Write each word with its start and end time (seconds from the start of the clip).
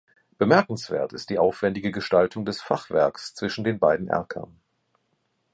Bemerkenswert 0.39 1.13
ist 1.13 1.29
die 1.29 1.37
aufwändige 1.37 1.91
Gestaltung 1.91 2.43
des 2.43 2.59
Fachwerks 2.59 3.35
zwischen 3.35 3.63
den 3.63 3.77
beiden 3.77 4.07
Erkern. 4.07 4.59